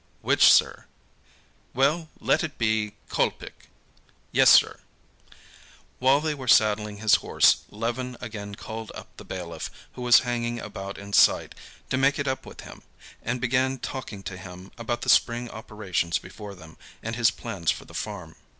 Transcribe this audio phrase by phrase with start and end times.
[0.21, 0.85] "Which, sir?"
[1.75, 3.67] "Well, let it be Kolpik."
[4.31, 4.79] "Yes, sir."
[5.99, 10.59] While they were saddling his horse, Levin again called up the bailiff, who was hanging
[10.59, 11.53] about in sight,
[11.91, 12.81] to make it up with him,
[13.21, 17.85] and began talking to him about the spring operations before them, and his plans for
[17.85, 18.35] the farm.